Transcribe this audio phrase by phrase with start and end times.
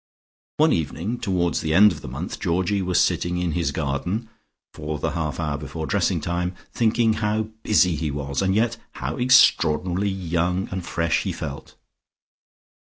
[0.57, 4.29] One evening, towards the end of the month, Georgie was sitting in his garden,
[4.73, 9.17] for the half hour before dressing time, thinking how busy he was, and yet how
[9.19, 11.75] extraordinarily young and fresh he felt.